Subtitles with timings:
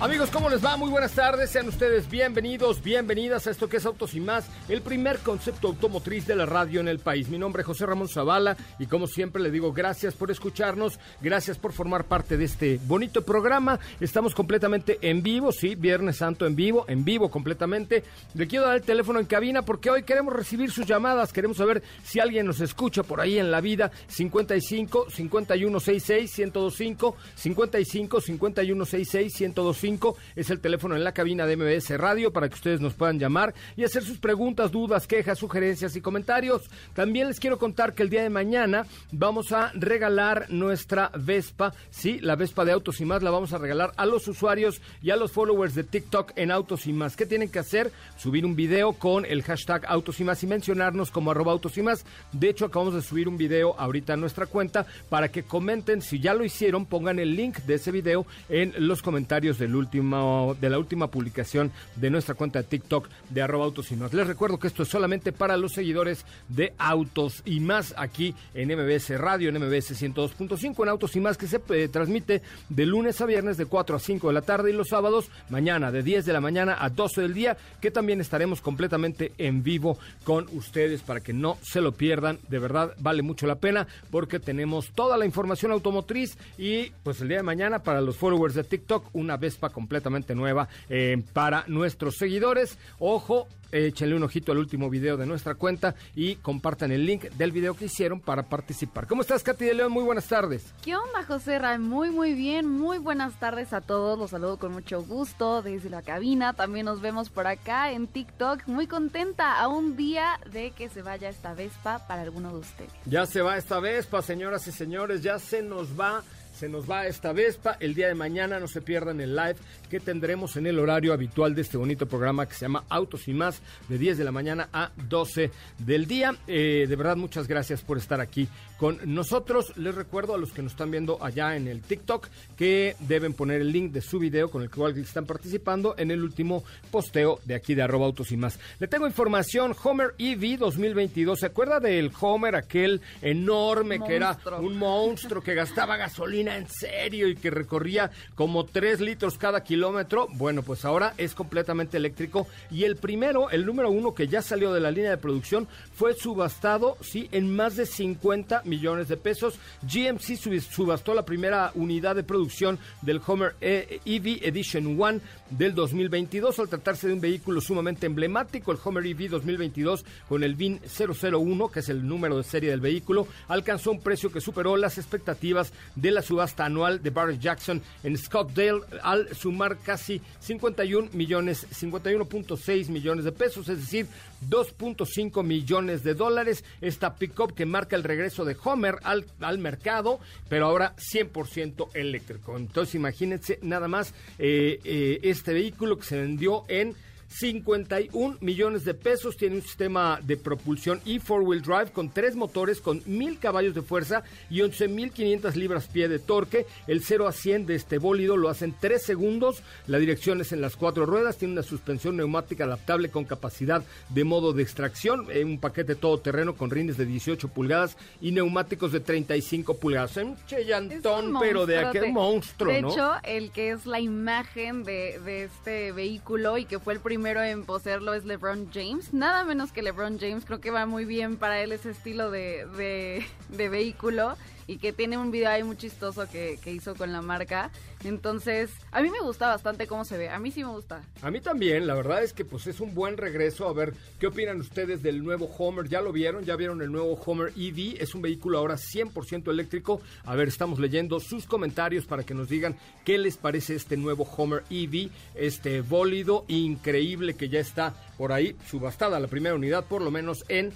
[0.00, 0.76] Amigos, ¿cómo les va?
[0.76, 4.80] Muy buenas tardes, sean ustedes bienvenidos, bienvenidas a esto que es Autos y más, el
[4.80, 7.28] primer concepto automotriz de la radio en el país.
[7.28, 11.58] Mi nombre es José Ramón Zavala y como siempre le digo gracias por escucharnos, gracias
[11.58, 13.80] por formar parte de este bonito programa.
[13.98, 18.04] Estamos completamente en vivo, sí, Viernes Santo en vivo, en vivo completamente.
[18.34, 21.82] Le quiero dar el teléfono en cabina porque hoy queremos recibir sus llamadas, queremos saber
[22.04, 23.90] si alguien nos escucha por ahí en la vida.
[24.06, 29.87] 55 5166 1025 55 5166 1025
[30.36, 33.54] es el teléfono en la cabina de MBS Radio para que ustedes nos puedan llamar
[33.74, 36.68] y hacer sus preguntas, dudas, quejas, sugerencias y comentarios.
[36.94, 42.18] También les quiero contar que el día de mañana vamos a regalar nuestra Vespa, sí,
[42.20, 45.16] la Vespa de Autos y Más la vamos a regalar a los usuarios y a
[45.16, 47.16] los followers de TikTok en Autos y Más.
[47.16, 47.90] ¿Qué tienen que hacer?
[48.18, 51.82] Subir un video con el hashtag Autos y Más y mencionarnos como arroba Autos y
[51.82, 52.04] Más.
[52.32, 56.20] De hecho, acabamos de subir un video ahorita a nuestra cuenta para que comenten si
[56.20, 60.70] ya lo hicieron, pongan el link de ese video en los comentarios del último, de
[60.70, 64.12] la última publicación de nuestra cuenta de TikTok de arroba autos y más.
[64.12, 68.68] Les recuerdo que esto es solamente para los seguidores de Autos y más aquí en
[68.68, 73.20] MBS Radio, en MBS 102.5, en Autos y más que se eh, transmite de lunes
[73.20, 76.26] a viernes de 4 a 5 de la tarde y los sábados mañana de 10
[76.26, 81.02] de la mañana a 12 del día, que también estaremos completamente en vivo con ustedes
[81.02, 82.38] para que no se lo pierdan.
[82.48, 87.28] De verdad vale mucho la pena porque tenemos toda la información automotriz y pues el
[87.28, 92.16] día de mañana para los followers de TikTok una Vespa completamente nueva eh, para nuestros
[92.16, 92.78] seguidores.
[92.98, 97.52] Ojo, échenle un ojito al último video de nuestra cuenta y compartan el link del
[97.52, 99.06] video que hicieron para participar.
[99.06, 99.92] ¿Cómo estás, Katy de León?
[99.92, 100.72] Muy buenas tardes.
[100.82, 101.78] ¿Qué onda, José Ray?
[101.78, 102.68] Muy, muy bien.
[102.68, 104.18] Muy buenas tardes a todos.
[104.18, 106.52] Los saludo con mucho gusto desde la cabina.
[106.54, 108.66] También nos vemos por acá en TikTok.
[108.66, 112.92] Muy contenta a un día de que se vaya esta Vespa para alguno de ustedes.
[113.04, 115.22] Ya se va esta Vespa, señoras y señores.
[115.22, 116.22] Ya se nos va
[116.58, 117.76] se nos va esta Vespa.
[117.78, 119.54] El día de mañana no se pierdan el live
[119.88, 123.32] que tendremos en el horario habitual de este bonito programa que se llama Autos y
[123.32, 126.36] más, de 10 de la mañana a 12 del día.
[126.48, 128.48] Eh, de verdad, muchas gracias por estar aquí
[128.78, 129.76] con nosotros.
[129.76, 133.60] Les recuerdo a los que nos están viendo allá en el TikTok que deben poner
[133.60, 137.54] el link de su video con el cual están participando en el último posteo de
[137.54, 138.58] aquí de arroba autos y más.
[138.78, 141.40] Le tengo información, Homer EV 2022.
[141.40, 146.38] ¿Se acuerda del Homer, aquel enorme que era un monstruo que gastaba gasolina?
[146.56, 151.96] en serio y que recorría como 3 litros cada kilómetro, bueno, pues ahora es completamente
[151.96, 155.66] eléctrico y el primero, el número uno que ya salió de la línea de producción,
[155.94, 159.58] fue subastado, sí, en más de 50 millones de pesos.
[159.82, 165.20] GMC subastó la primera unidad de producción del Homer EV e Edition One
[165.50, 170.54] del 2022 al tratarse de un vehículo sumamente emblemático, el Homer EV 2022 con el
[170.54, 174.76] VIN 001, que es el número de serie del vehículo, alcanzó un precio que superó
[174.76, 181.10] las expectativas de la subasta anual de Barry Jackson en Scottsdale al sumar casi 51
[181.12, 184.06] millones, 51.6 millones de pesos, es decir,
[184.48, 186.64] 2.5 millones de dólares.
[186.80, 192.56] Esta pickup que marca el regreso de Homer al, al mercado, pero ahora 100% eléctrico.
[192.56, 196.94] Entonces imagínense nada más eh, eh, este vehículo que se vendió en
[197.28, 199.36] 51 millones de pesos.
[199.36, 203.82] Tiene un sistema de propulsión e four-wheel drive con tres motores con 1000 caballos de
[203.82, 206.66] fuerza y 11.500 libras-pie de torque.
[206.86, 209.62] El 0 a 100 de este bólido lo hace en 3 segundos.
[209.86, 211.36] La dirección es en las cuatro ruedas.
[211.36, 215.26] Tiene una suspensión neumática adaptable con capacidad de modo de extracción.
[215.30, 220.16] Eh, un paquete todoterreno con rines de 18 pulgadas y neumáticos de 35 pulgadas.
[220.16, 225.44] Un chellantón, pero de aquel monstruo, De hecho, el que es la imagen de, de
[225.44, 229.12] este vehículo y que fue el primer primero en poseerlo es LeBron James.
[229.12, 230.44] Nada menos que LeBron James.
[230.44, 234.36] Creo que va muy bien para él ese estilo de, de, de vehículo
[234.68, 237.70] y que tiene un video ahí muy chistoso que, que, hizo con la marca.
[238.04, 240.28] Entonces, a mí me gusta bastante cómo se ve.
[240.28, 241.02] A mí sí me gusta.
[241.22, 241.86] A mí también.
[241.86, 243.66] La verdad es que pues es un buen regreso.
[243.66, 245.88] A ver, ¿qué opinan ustedes del nuevo Homer?
[245.88, 246.44] ¿Ya lo vieron?
[246.44, 247.96] ¿Ya vieron el nuevo Homer EV?
[247.98, 250.02] Es un vehículo ahora 100% eléctrico.
[250.24, 252.76] A ver, estamos leyendo sus comentarios para que nos digan
[253.06, 258.54] qué les parece este nuevo Homer EV, este bólido increíble que ya está por ahí
[258.68, 260.72] subastada la primera unidad, por lo menos en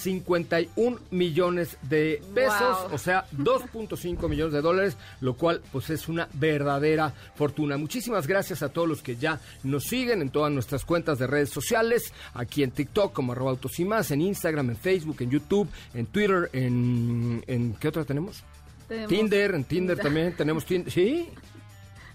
[0.00, 2.94] 51 millones de pesos, Wow.
[2.94, 7.76] o sea, 2.5 millones de dólares, lo cual pues es una verdadera fortuna.
[7.76, 11.50] Muchísimas gracias a todos los que ya nos siguen en todas nuestras cuentas de redes
[11.50, 15.68] sociales, aquí en TikTok como arroba autos y más, en Instagram, en Facebook, en YouTube,
[15.94, 18.42] en Twitter, en, en ¿qué otra tenemos?
[18.88, 21.28] Tenemos- Tinder, en Tinder también tenemos Tinder, ¿sí?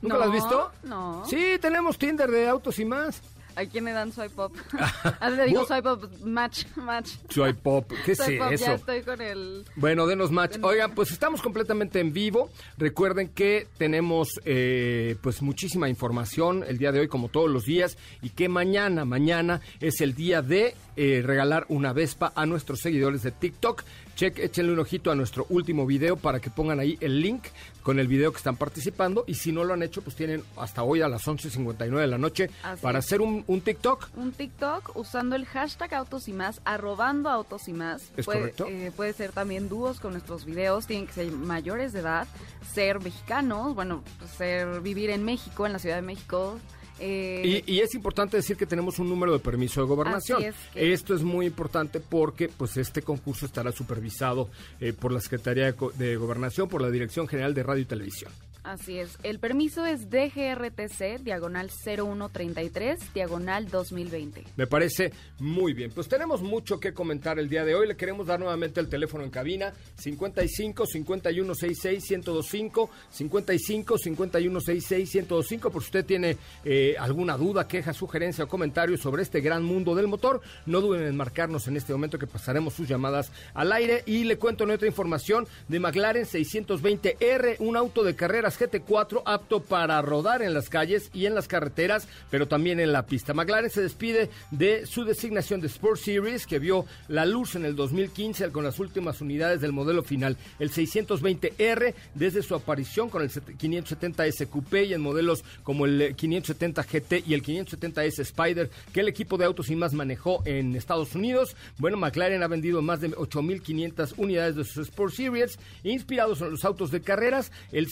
[0.01, 0.71] ¿Nunca No, lo has visto?
[0.83, 1.23] no.
[1.25, 3.21] Sí, tenemos Tinder de autos y más.
[3.55, 4.51] ¿A quién le dan swipe up?
[5.19, 7.11] Ah, le digo swipe up, match, match.
[7.29, 8.65] Soy pop, ¿qué es up, eso?
[8.65, 9.65] ya estoy con el...
[9.75, 10.57] Bueno, denos match.
[10.61, 12.49] Oigan, pues estamos completamente en vivo.
[12.77, 17.97] Recuerden que tenemos eh, pues muchísima información el día de hoy, como todos los días,
[18.21, 23.23] y que mañana, mañana es el día de eh, regalar una Vespa a nuestros seguidores
[23.23, 23.83] de TikTok.
[24.15, 27.43] Check, échenle un ojito a nuestro último video para que pongan ahí el link
[27.85, 29.25] con el video que están participando.
[29.27, 32.17] Y si no lo han hecho, pues tienen hasta hoy a las 11.59 de la
[32.17, 34.09] noche Así para hacer un, un TikTok.
[34.15, 38.11] un TikTok usando el hashtag autos y más, arrobando autos y más.
[38.17, 38.65] ¿Es puede, correcto?
[38.67, 42.27] eh, puede ser también dúos con nuestros videos, tienen que ser mayores de edad,
[42.73, 44.03] ser mexicanos, bueno,
[44.35, 46.59] ser vivir en México, en la Ciudad de México.
[46.99, 50.37] Eh, Y, y es importante decir que tenemos un número de permiso de gobernación.
[50.39, 54.49] Así es que- Esto es muy importante porque pues este concurso estará supervisado
[54.79, 58.31] eh, por la Secretaría de Gobernación, por la Dirección General de Radio y Televisión.
[58.65, 59.19] Así es.
[59.21, 64.43] El permiso es DGRTC, diagonal 0133, diagonal 2020.
[64.55, 65.91] Me parece muy bien.
[65.91, 67.87] Pues tenemos mucho que comentar el día de hoy.
[67.87, 75.15] Le queremos dar nuevamente el teléfono en cabina 55 51 66 1025 55 51 66
[75.15, 79.63] 1025 por si usted tiene eh, alguna duda, queja, sugerencia o comentario sobre este gran
[79.63, 83.71] mundo del motor, no duden en marcarnos en este momento que pasaremos sus llamadas al
[83.71, 89.21] aire y le cuento en otra información de McLaren 620R, un auto de carreras GT4
[89.25, 93.33] apto para rodar en las calles y en las carreteras, pero también en la pista.
[93.33, 97.75] McLaren se despide de su designación de Sport Series que vio la luz en el
[97.75, 103.29] 2015 con las últimas unidades del modelo final, el 620R, desde su aparición con el
[103.29, 109.07] 570S Coupé y en modelos como el 570 GT y el 570S Spider que el
[109.07, 111.55] equipo de autos y más manejó en Estados Unidos.
[111.77, 116.65] Bueno, McLaren ha vendido más de 8.500 unidades de sus Sport Series, inspirados en los
[116.65, 117.51] autos de carreras.
[117.71, 117.89] El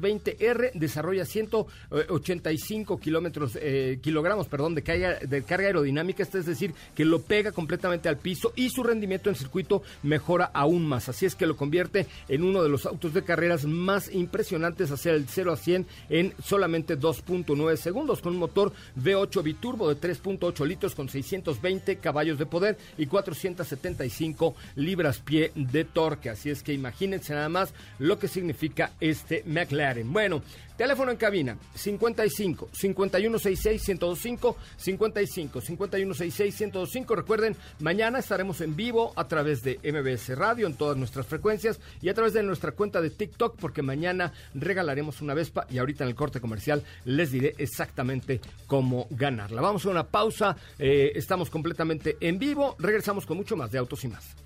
[0.00, 6.74] 620R desarrolla 185 kilómetros, eh, kilogramos perdón, de, carga, de carga aerodinámica, esto es decir,
[6.94, 11.08] que lo pega completamente al piso y su rendimiento en circuito mejora aún más.
[11.08, 15.14] Así es que lo convierte en uno de los autos de carreras más impresionantes hacer
[15.14, 20.66] el 0 a 100 en solamente 2.9 segundos con un motor V8 biturbo de 3.8
[20.66, 26.30] litros con 620 caballos de poder y 475 libras pie de torque.
[26.30, 29.85] Así es que imagínense nada más lo que significa este McLaren.
[29.94, 30.42] Bueno,
[30.76, 37.16] teléfono en cabina 55 5166 1025 55 5166 1025.
[37.16, 42.08] Recuerden, mañana estaremos en vivo a través de MBS Radio en todas nuestras frecuencias y
[42.08, 46.10] a través de nuestra cuenta de TikTok porque mañana regalaremos una Vespa y ahorita en
[46.10, 49.60] el corte comercial les diré exactamente cómo ganarla.
[49.60, 54.02] Vamos a una pausa, eh, estamos completamente en vivo, regresamos con mucho más de Autos
[54.04, 54.45] y más.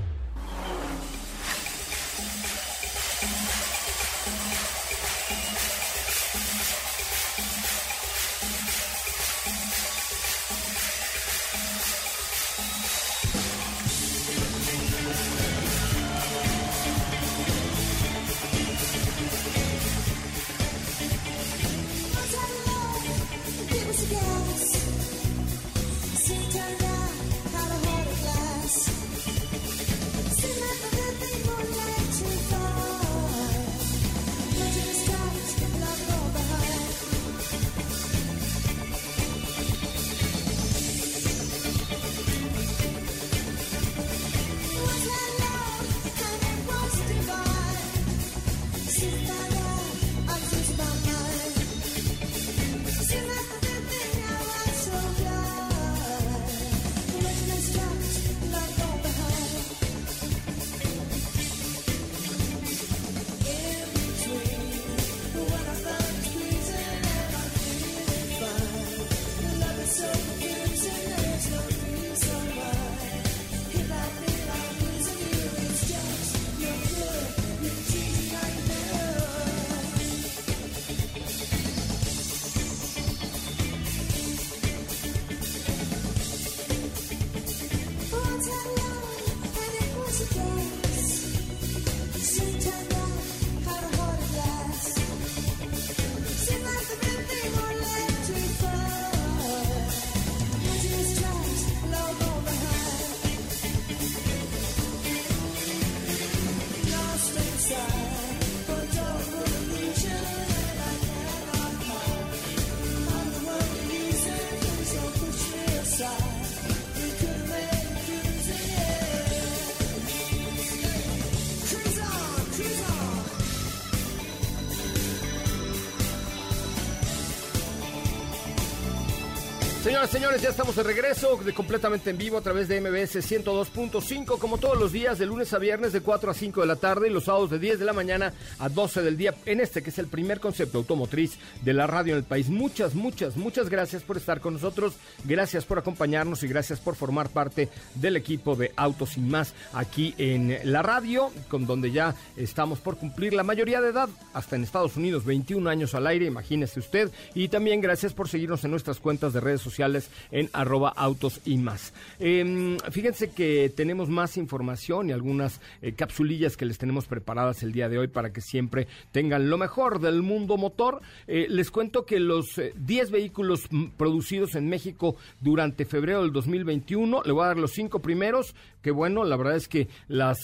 [130.01, 134.39] Señoras, señores, ya estamos de regreso, de completamente en vivo a través de MBS 102.5,
[134.39, 137.07] como todos los días, de lunes a viernes de 4 a 5 de la tarde
[137.07, 139.91] y los sábados de 10 de la mañana a 12 del día, en este que
[139.91, 142.49] es el primer concepto automotriz de la radio en el país.
[142.49, 147.29] Muchas, muchas, muchas gracias por estar con nosotros, gracias por acompañarnos y gracias por formar
[147.29, 152.79] parte del equipo de Autos y Más aquí en la radio, con donde ya estamos
[152.79, 156.79] por cumplir la mayoría de edad, hasta en Estados Unidos, 21 años al aire, imagínese
[156.79, 159.90] usted, y también gracias por seguirnos en nuestras cuentas de redes sociales
[160.31, 161.93] en arroba autos y más.
[162.19, 167.71] Em, fíjense que tenemos más información y algunas eh, capsulillas que les tenemos preparadas el
[167.71, 171.01] día de hoy para que siempre tengan lo mejor del mundo motor.
[171.27, 173.63] Eh, les cuento que los 10 eh, vehículos
[173.97, 178.91] producidos en México durante febrero del 2021, le voy a dar los cinco primeros, que
[178.91, 180.41] bueno, la verdad es que las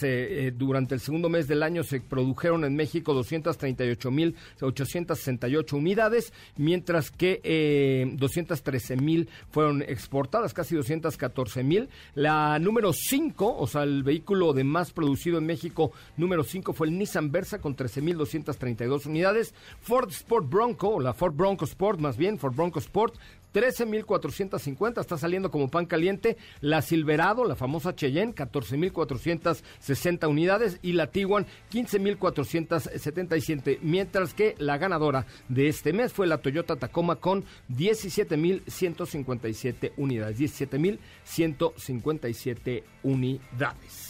[0.53, 8.97] durante el segundo mes del año se produjeron en México 238.868 unidades, mientras que 213
[8.97, 11.89] mil fueron exportadas, casi 214 mil.
[12.15, 16.87] La número 5, o sea, el vehículo de más producido en México, número 5 fue
[16.87, 19.53] el Nissan Versa con 13 mil 232 unidades.
[19.81, 23.15] Ford Sport Bronco, o la Ford Bronco Sport más bien, Ford Bronco Sport,
[23.53, 26.37] 13.450, está saliendo como pan caliente.
[26.61, 30.79] La Silverado, la famosa Cheyenne, 14.460 unidades.
[30.81, 33.79] Y la Tiguan, 15.477.
[33.81, 40.39] Mientras que la ganadora de este mes fue la Toyota Tacoma con 17.157 unidades.
[40.39, 44.06] 17.157 unidades.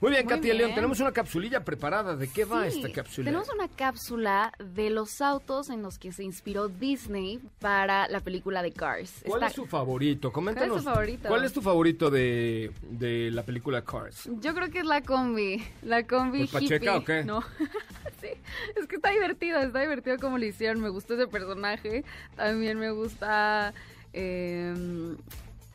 [0.00, 2.16] Muy bien, Katia León, tenemos una capsulilla preparada.
[2.16, 3.26] ¿De qué va esta cápsula?
[3.26, 8.62] Tenemos una cápsula de los autos en los que se inspiró Disney para la película
[8.62, 9.22] de Cars.
[9.26, 10.32] ¿Cuál es tu favorito?
[10.32, 10.68] Coméntanos.
[10.68, 11.28] ¿Cuál es tu favorito?
[11.28, 14.30] ¿Cuál es tu favorito de, la película Cars?
[14.40, 15.62] Yo creo que es la combi.
[15.82, 17.22] La combi Pacheca o qué?
[17.22, 17.42] No.
[18.22, 18.28] sí,
[18.76, 20.80] es que está divertido, está divertido como lo hicieron.
[20.80, 22.04] Me gustó ese personaje.
[22.36, 23.74] También me gusta...
[24.14, 24.74] Eh...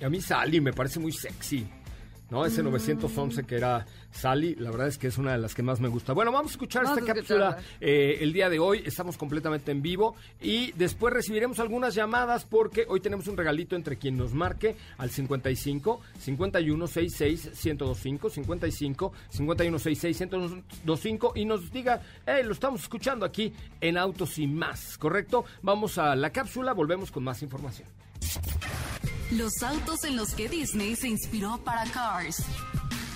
[0.03, 1.67] A mí Sally me parece muy sexy.
[2.36, 2.46] ¿No?
[2.46, 5.80] Ese 911 que era Sally, la verdad es que es una de las que más
[5.80, 6.12] me gusta.
[6.12, 10.15] Bueno, vamos a escuchar esta cápsula eh, el día de hoy, estamos completamente en vivo
[10.42, 15.10] y después recibiremos algunas llamadas porque hoy tenemos un regalito entre quien nos marque al
[15.10, 23.25] 55 51 66 1025 55 51 66 1025 y nos diga, hey, lo estamos escuchando
[23.25, 25.46] aquí en Autos y Más, ¿correcto?
[25.62, 27.88] Vamos a la cápsula, volvemos con más información.
[29.32, 32.44] Los autos en los que Disney se inspiró para Cars.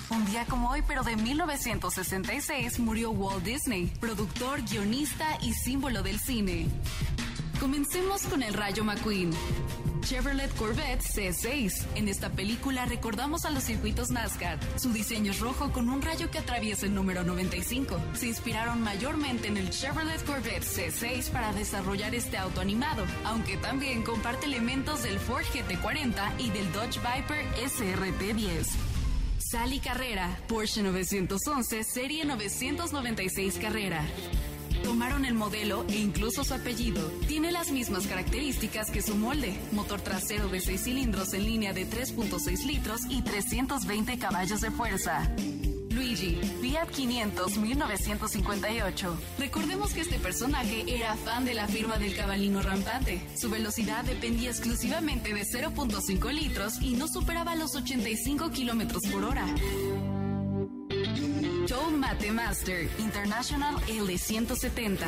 [0.09, 6.19] Un día como hoy, pero de 1966, murió Walt Disney, productor, guionista y símbolo del
[6.19, 6.67] cine.
[7.59, 9.31] Comencemos con el Rayo McQueen.
[10.01, 11.87] Chevrolet Corvette C6.
[11.95, 14.57] En esta película recordamos a los circuitos NASCAR.
[14.77, 17.99] Su diseño es rojo con un rayo que atraviesa el número 95.
[18.13, 24.03] Se inspiraron mayormente en el Chevrolet Corvette C6 para desarrollar este auto animado, aunque también
[24.03, 28.67] comparte elementos del Ford GT40 y del Dodge Viper SRT10.
[29.37, 34.05] Sally Carrera, Porsche 911, serie 996 Carrera.
[34.83, 37.01] Tomaron el modelo e incluso su apellido.
[37.27, 39.57] Tiene las mismas características que su molde.
[39.71, 45.29] Motor trasero de 6 cilindros en línea de 3.6 litros y 320 caballos de fuerza.
[45.91, 49.17] Luigi, Fiat 500 1958.
[49.37, 53.21] Recordemos que este personaje era fan de la firma del cabalino rampante.
[53.35, 59.45] Su velocidad dependía exclusivamente de 0.5 litros y no superaba los 85 kilómetros por hora.
[61.99, 65.05] Mate Master International L170.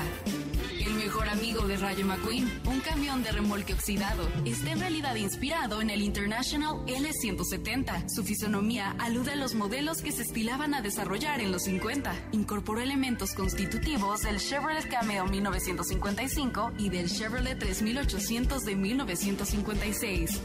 [0.85, 5.81] El mejor amigo de Rayo McQueen, un camión de remolque oxidado, está en realidad inspirado
[5.81, 8.09] en el International L170.
[8.09, 12.13] Su fisonomía alude a los modelos que se estilaban a desarrollar en los 50.
[12.33, 20.41] Incorporó elementos constitutivos del Chevrolet Cameo 1955 y del Chevrolet 3800 de 1956.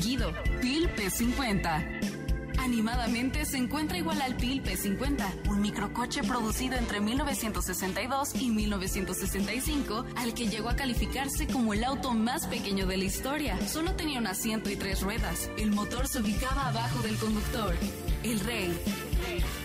[0.00, 2.19] Guido, PIL P50.
[2.60, 10.34] Animadamente se encuentra igual al PIL P50, un microcoche producido entre 1962 y 1965, al
[10.34, 13.58] que llegó a calificarse como el auto más pequeño de la historia.
[13.66, 15.50] Solo tenía un asiento y tres ruedas.
[15.56, 17.74] El motor se ubicaba abajo del conductor.
[18.22, 19.09] El Rey.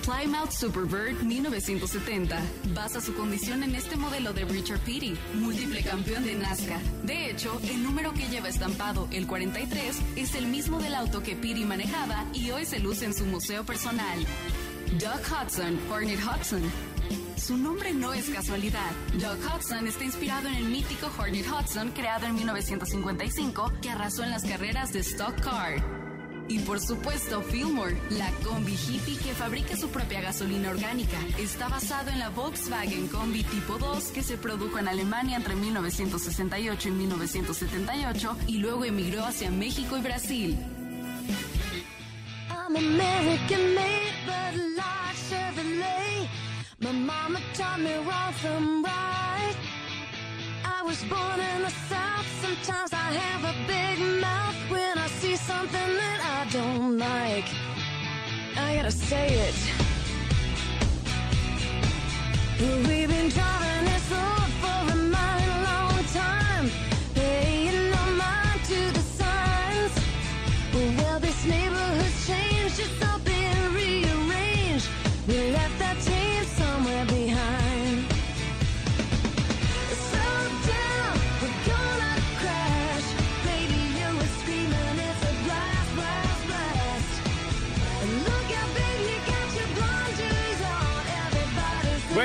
[0.04, 2.40] Plymouth Superbird 1970
[2.74, 6.82] basa su condición en este modelo de Richard Petty, múltiple campeón de NASCAR.
[7.04, 11.36] De hecho, el número que lleva estampado, el 43, es el mismo del auto que
[11.36, 14.20] Petty manejaba y hoy se luce en su museo personal.
[15.00, 16.62] Doug Hudson, Hornet Hudson,
[17.38, 18.92] su nombre no es casualidad.
[19.20, 24.32] Doug Hudson está inspirado en el mítico Hornet Hudson creado en 1955 que arrasó en
[24.32, 26.05] las carreras de Stock Car.
[26.48, 31.18] Y por supuesto, Fillmore, la combi hippie que fabrica su propia gasolina orgánica.
[31.40, 36.90] Está basado en la Volkswagen Combi Tipo 2 que se produjo en Alemania entre 1968
[36.90, 40.58] y 1978 y luego emigró hacia México y Brasil.
[48.48, 48.86] I'm.
[50.64, 52.28] I was born in the South.
[52.42, 54.98] Sometimes I have a big mouth when
[55.38, 57.50] see something that I don't like.
[58.58, 59.56] I gotta say it.
[62.88, 63.75] We've been driving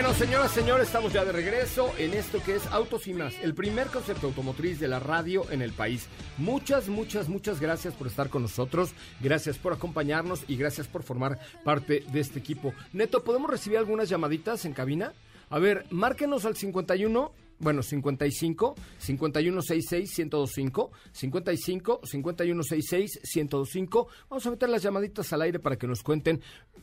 [0.00, 3.52] Bueno, señoras, señores, estamos ya de regreso en esto que es Autos y más, el
[3.52, 6.08] primer concepto automotriz de la radio en el país.
[6.38, 11.38] Muchas, muchas, muchas gracias por estar con nosotros, gracias por acompañarnos y gracias por formar
[11.66, 12.72] parte de este equipo.
[12.94, 15.12] Neto, ¿podemos recibir algunas llamaditas en cabina?
[15.50, 24.08] A ver, márquenos al 51 bueno, 55 5166 1025 55 5166 1025.
[24.28, 26.40] Vamos a meter las llamaditas al aire para que nos cuenten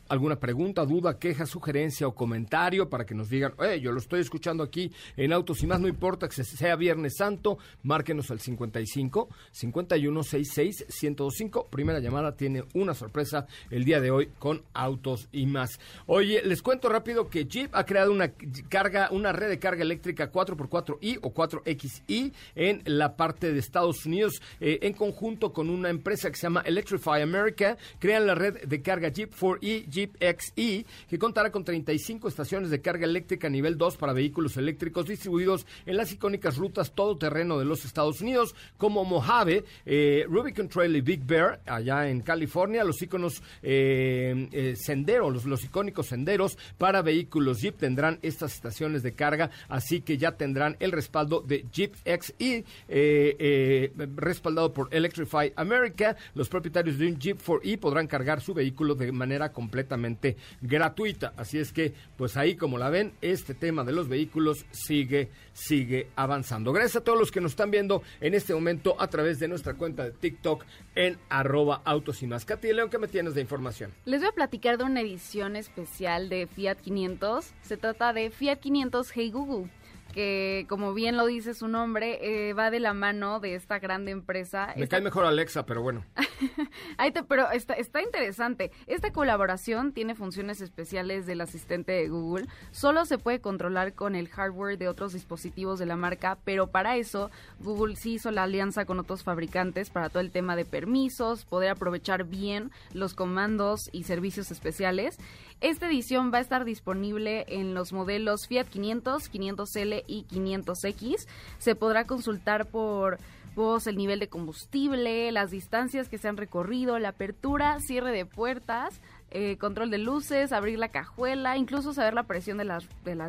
[0.10, 4.22] alguna pregunta, duda, queja, sugerencia o comentario para que nos digan, "Eh, yo lo estoy
[4.22, 9.28] escuchando aquí en Autos y más, no importa que sea Viernes Santo, márquenos al 55
[9.52, 11.68] 5166 1025.
[11.70, 15.80] Primera llamada tiene una sorpresa el día de hoy con Autos y más.
[16.06, 18.32] Oye, les cuento rápido que Jeep ha creado una
[18.70, 20.32] carga, una red de carga eléctrica
[20.70, 26.30] 4x4i o 4XI en la parte de Estados Unidos eh, en conjunto con una empresa
[26.30, 27.78] que se llama Electrify America.
[28.00, 32.82] Crean la red de carga Jeep 4E, Jeep XE, que contará con 35 estaciones de
[32.82, 37.86] carga eléctrica nivel 2 para vehículos eléctricos distribuidos en las icónicas rutas todoterreno de los
[37.86, 43.42] Estados Unidos, como Mojave, eh, Rubicon Trail y Big Bear, allá en California, los iconos
[43.62, 49.50] eh, eh, senderos, los, los icónicos senderos para vehículos Jeep tendrán estas estaciones de carga,
[49.70, 56.16] así que ya tendrán el respaldo de Jeep XE, eh, eh, respaldado por Electrify America.
[56.34, 61.34] Los propietarios de un Jeep 4E podrán cargar su vehículo de manera completamente gratuita.
[61.38, 66.10] Así es que, pues ahí como la ven, este tema de los vehículos sigue, sigue
[66.16, 66.74] avanzando.
[66.74, 69.76] Gracias a todos los que nos están viendo en este momento a través de nuestra
[69.76, 70.66] cuenta de TikTok
[70.96, 72.46] en arroba autos y más.
[72.46, 73.94] Katy León, ¿qué me tienes de información?
[74.06, 77.54] Les voy a platicar de una edición especial de Fiat 500.
[77.62, 79.70] Se trata de Fiat 500 Hey Google
[80.14, 84.12] que como bien lo dice su nombre, eh, va de la mano de esta grande
[84.12, 84.74] empresa.
[84.76, 86.04] Me Esta- cae mejor Alexa, pero bueno.
[86.98, 88.72] Ahí te- pero está, está interesante.
[88.88, 92.46] Esta colaboración tiene funciones especiales del asistente de Google.
[92.72, 96.98] Solo se puede controlar con el hardware de otros dispositivos de la marca, pero para
[96.98, 101.46] eso Google sí hizo la alianza con otros fabricantes para todo el tema de permisos,
[101.46, 105.18] poder aprovechar bien los comandos y servicios especiales.
[105.60, 111.28] Esta edición va a estar disponible en los modelos Fiat 500, 500L y 500X.
[111.58, 113.18] Se podrá consultar por
[113.56, 118.28] voz, el nivel de combustible, las distancias que se han recorrido, la apertura, cierre de
[118.28, 122.86] puertas, eh, control de luces, abrir la cajuela, incluso saber la presión de las,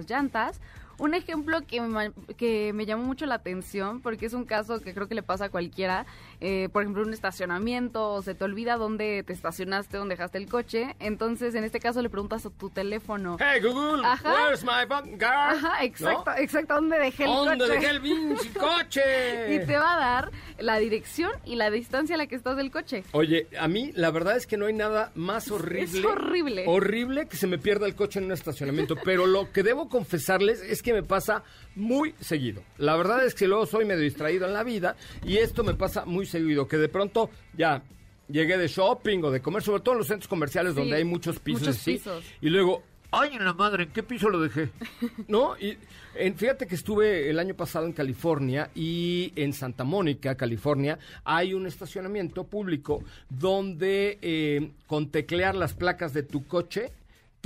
[0.06, 0.60] llantas.
[0.98, 4.92] Un ejemplo que me, que me llamó mucho la atención, porque es un caso que
[4.92, 6.04] creo que le pasa a cualquiera,
[6.40, 10.48] eh, por ejemplo, un estacionamiento, o se te olvida dónde te estacionaste, dónde dejaste el
[10.48, 13.36] coche, entonces en este caso le preguntas a tu teléfono.
[13.40, 14.32] Hey Google, Ajá.
[14.32, 15.54] where's my car?
[15.56, 16.36] Ajá, exacto, ¿No?
[16.36, 17.72] exacto, ¿dónde dejé el ¿Dónde coche?
[17.72, 19.54] dejé el pinche coche?
[19.54, 22.70] y te va a dar la dirección y la distancia a la que estás del
[22.70, 23.04] coche.
[23.12, 25.98] Oye, a mí la verdad es que no hay nada más horrible.
[26.00, 26.64] Es horrible.
[26.66, 28.96] Horrible que se me pierda el coche en un estacionamiento.
[29.04, 31.42] pero lo que debo confesarles es que me pasa
[31.74, 32.62] muy seguido.
[32.76, 36.04] La verdad es que luego soy medio distraído en la vida y esto me pasa
[36.04, 36.68] muy seguido.
[36.68, 37.82] Que de pronto ya
[38.28, 41.04] llegué de shopping o de comer, sobre todo en los centros comerciales Sí, donde hay
[41.04, 42.24] muchos pisos muchos así, pisos.
[42.40, 44.68] Y luego, ay, en la madre, ¿en qué piso lo dejé?
[45.28, 45.56] ¿No?
[45.58, 45.76] Y
[46.14, 51.54] en- fíjate que estuve el año pasado en California y en Santa Mónica, California, hay
[51.54, 56.92] un estacionamiento público donde eh, con teclear las placas de tu coche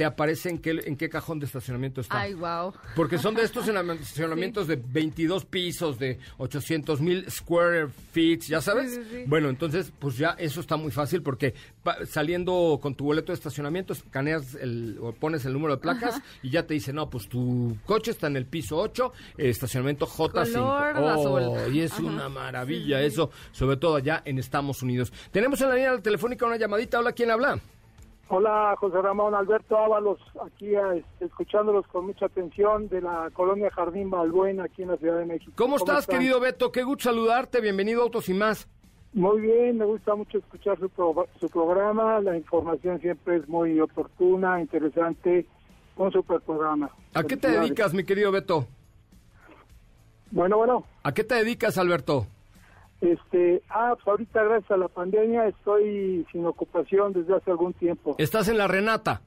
[0.02, 2.18] te aparece en qué, en qué cajón de estacionamiento está.
[2.22, 2.72] Ay, wow.
[2.96, 3.68] Porque son de estos
[4.00, 8.94] estacionamientos de 22 pisos, de 800 mil square feet, ¿ya sabes?
[8.94, 9.24] Sí, sí.
[9.28, 11.54] Bueno, entonces, pues ya eso está muy fácil porque
[12.08, 16.50] saliendo con tu boleto de estacionamiento, escaneas el, o pones el número de placas y
[16.50, 20.52] ya te dice, no, pues tu coche está en el piso 8, eh, estacionamiento J5.
[20.52, 21.74] Color Oh, azul.
[21.74, 22.02] y es Ajá.
[22.02, 25.12] una maravilla eso, sobre todo allá en Estados Unidos.
[25.30, 26.98] Tenemos en la línea telefónica una llamadita.
[26.98, 27.60] Hola, ¿quién habla?
[28.36, 34.08] Hola, José Ramón Alberto Ábalos, aquí este, escuchándolos con mucha atención de la colonia Jardín
[34.08, 35.52] Balbuena, aquí en la Ciudad de México.
[35.54, 36.18] ¿Cómo estás, están?
[36.18, 36.72] querido Beto?
[36.72, 37.60] Qué gusto saludarte.
[37.60, 38.66] Bienvenido a Autos y Más.
[39.12, 43.78] Muy bien, me gusta mucho escuchar su, pro- su programa, la información siempre es muy
[43.78, 45.44] oportuna, interesante,
[45.98, 46.90] un super programa.
[47.12, 48.66] ¿A qué te dedicas, mi querido Beto?
[50.30, 52.26] Bueno, bueno, ¿A qué te dedicas, Alberto?
[53.02, 58.14] Este, ah, pues ahorita gracias a la pandemia estoy sin ocupación desde hace algún tiempo.
[58.18, 59.20] Estás en la Renata,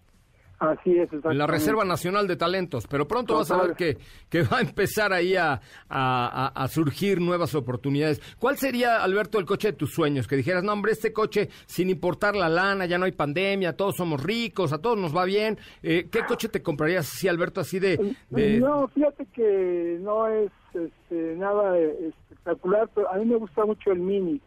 [0.57, 1.45] Así es, en la.
[1.47, 3.97] Reserva Nacional de Talentos, pero pronto vas a ver que,
[4.29, 5.59] que va a empezar ahí a,
[5.89, 8.21] a- surgir nuevas oportunidades.
[8.39, 10.29] ¿Cuál sería, Alberto, el coche de tus sueños?
[10.29, 13.95] Que dijeras, no, hombre, este coche, sin importar la lana, ya no hay pandemia, todos
[13.97, 15.57] somos ricos, a todos nos va bien.
[15.83, 18.15] Eh, ¿Qué coche te comprarías así, Alberto, así de...
[18.29, 22.11] de- No, fíjate que no es este, nada eh,
[22.45, 24.41] espectacular, pero a mí me gusta mucho el Mini.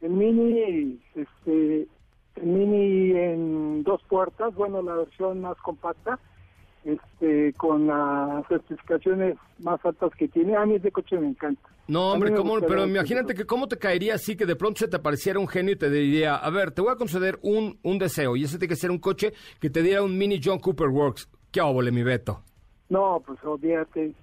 [0.00, 1.88] El Mini, este,
[2.36, 6.18] el Mini en dos puertas, bueno, la versión más compacta,
[6.84, 10.56] este, con las especificaciones más altas que tiene.
[10.56, 11.68] A mí ese coche me encanta.
[11.86, 12.60] No, hombre, ¿cómo?
[12.60, 15.72] pero imagínate que cómo te caería así que de pronto se te apareciera un genio
[15.72, 18.72] y te diría, a ver, te voy a conceder un, un deseo y ese tiene
[18.72, 21.28] que ser un coche que te diera un mini John Cooper Works.
[21.50, 22.42] ¿Qué óvole, mi Beto?
[22.88, 24.14] No, pues olvídate.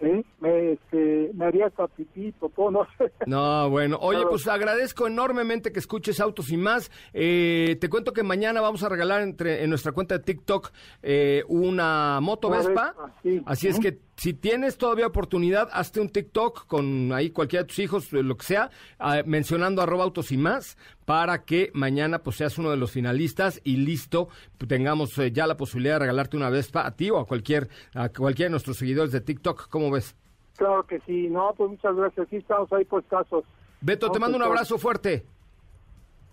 [0.00, 0.24] ¿Eh?
[0.40, 3.10] Me, este, me haría hasta pipí, popó, no sé.
[3.26, 3.98] No, bueno.
[4.00, 4.30] Oye, Claro.
[4.30, 6.90] pues agradezco enormemente que escuches Autos y más.
[7.12, 10.70] Eh, te cuento que mañana vamos a regalar entre, en nuestra cuenta de TikTok
[11.02, 12.94] eh, una moto Vespa.
[12.96, 13.42] Vespa, sí.
[13.46, 17.78] Así es que si tienes todavía oportunidad, hazte un TikTok con ahí cualquiera de tus
[17.78, 22.36] hijos, eh, lo que sea, ah, mencionando arroba autos y más, para que mañana pues
[22.36, 24.28] seas uno de los finalistas y listo,
[24.66, 28.08] tengamos eh, ya la posibilidad de regalarte una Vespa a ti o a cualquier, a
[28.08, 29.68] cualquiera de nuestros seguidores de TikTok.
[29.68, 30.16] ¿Cómo ves?
[30.56, 31.28] Claro que sí.
[31.28, 32.26] No, pues muchas gracias.
[32.30, 33.44] Sí, estamos ahí por casos.
[33.82, 35.26] Beto, No, te mando un abrazo fuerte.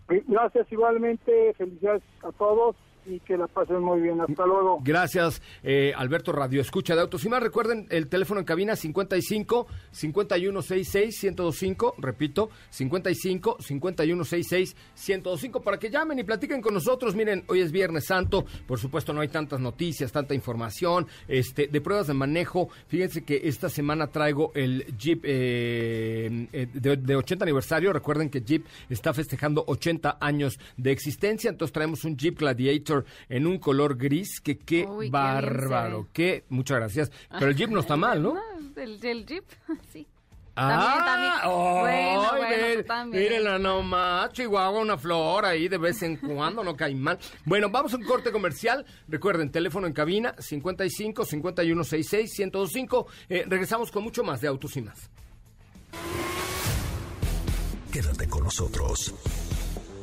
[0.08, 4.22] Gracias igualmente, felicidades a todos y que la pasen muy bien.
[4.22, 4.80] Hasta luego.
[4.84, 7.42] Gracias, eh, Alberto Radio Escucha de Autos y más.
[7.42, 16.20] Recuerden el teléfono en cabina 55 5166 1025, repito, 55 5166 1025 para que llamen
[16.20, 17.16] y platiquen con nosotros.
[17.16, 21.82] Miren, hoy es Viernes Santo, por supuesto no hay tantas noticias, tanta información, este de
[21.82, 22.70] pruebas de manejo.
[22.88, 27.94] Fíjense que esta semana traigo el Jeep eh, eh, de, de 80 aniversario.
[27.94, 32.93] Recuerden que Jeep está festejando 80 años de existencia, entonces traemos un Jeep Gladiator
[33.30, 37.12] en un color gris que qué Uy, bárbaro, qué muchas gracias.
[37.30, 38.36] Pero el Jeep no está mal, ¿no?
[38.76, 39.46] El, el Jeep,
[39.94, 40.08] sí.
[40.56, 41.82] Ah, también.
[41.82, 43.24] Bueno, ay, bueno, también.
[43.24, 47.18] Mírenla nomás, Chihuahua, una flor ahí de vez en cuando, no cae mal.
[47.46, 48.86] Bueno, vamos a un corte comercial.
[49.08, 53.08] Recuerden, teléfono en cabina 55 5166 1025.
[53.30, 55.10] Eh, regresamos con mucho más de Autos y más.
[57.92, 59.14] Quédate con nosotros.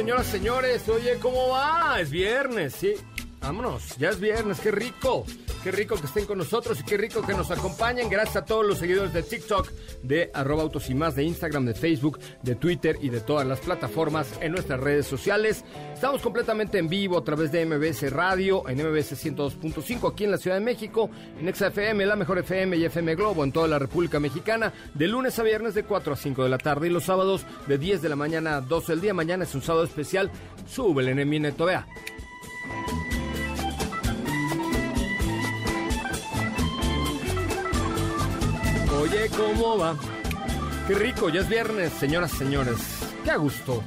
[0.00, 0.88] Señoras, señores.
[0.88, 2.00] Oye, ¿cómo va?
[2.00, 2.94] Es viernes, sí.
[3.38, 5.26] Vámonos, ya es viernes, qué rico.
[5.62, 8.08] Qué rico que estén con nosotros y qué rico que nos acompañen.
[8.08, 9.70] Gracias a todos los seguidores de TikTok,
[10.02, 13.60] de arroba autos y más, de Instagram, de Facebook, de Twitter y de todas las
[13.60, 15.62] plataformas en nuestras redes sociales.
[15.92, 20.38] Estamos completamente en vivo a través de MBS Radio, en MBS 102.5 aquí en la
[20.38, 24.18] Ciudad de México, en XFM, la mejor FM y FM Globo en toda la República
[24.18, 27.44] Mexicana, de lunes a viernes de 4 a 5 de la tarde y los sábados
[27.66, 29.12] de 10 de la mañana a 12 del día.
[29.12, 30.30] Mañana es un sábado especial.
[30.66, 31.86] Súbele en mi neto, vea.
[39.00, 39.96] Oye, ¿cómo va?
[40.86, 42.76] Qué rico, ya es viernes, señoras y señores.
[43.24, 43.82] Qué a gusto.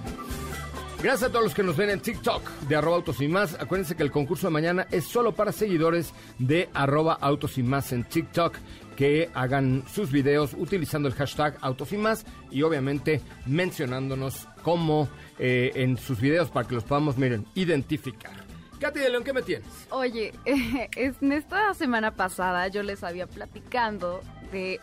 [1.03, 3.53] Gracias a todos los que nos ven en TikTok de arroba autos y más.
[3.59, 7.91] Acuérdense que el concurso de mañana es solo para seguidores de arroba autos y más
[7.91, 8.55] en TikTok
[8.95, 15.73] que hagan sus videos utilizando el hashtag autos y más y obviamente mencionándonos como eh,
[15.75, 18.33] en sus videos para que los podamos, miren, identificar.
[18.79, 19.67] Katy de León, ¿qué me tienes?
[19.91, 24.21] Oye, en esta semana pasada yo les había platicando
[24.51, 24.79] de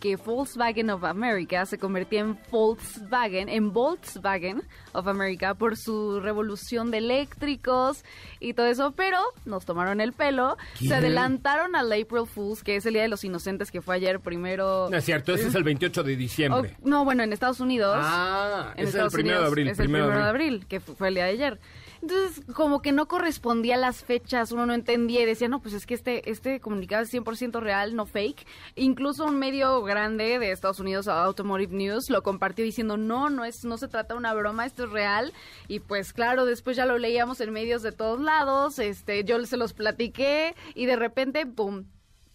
[0.00, 6.90] que Volkswagen of America se convertía en Volkswagen, en Volkswagen of America por su revolución
[6.90, 8.04] de eléctricos
[8.40, 12.86] y todo eso, pero nos tomaron el pelo, se adelantaron al April Fools, que es
[12.86, 14.88] el Día de los Inocentes que fue ayer primero.
[14.90, 16.76] No es cierto, ese es el 28 de diciembre.
[16.82, 17.96] Oh, no, bueno, en Estados Unidos.
[18.00, 19.68] Ah, en ese es el primero de abril.
[19.68, 21.58] Es el primero de abril, que fu- fue el día de ayer.
[22.00, 25.74] Entonces, como que no correspondía a las fechas, uno no entendía y decía, no, pues
[25.74, 28.46] es que este, este comunicado es 100% real, no fake.
[28.76, 33.64] Incluso un medio grande de Estados Unidos, Automotive News, lo compartió diciendo, no, no, es,
[33.64, 35.32] no se trata de una broma, esto es real.
[35.66, 39.56] Y pues claro, después ya lo leíamos en medios de todos lados, este, yo se
[39.56, 41.84] los platiqué y de repente, ¡pum!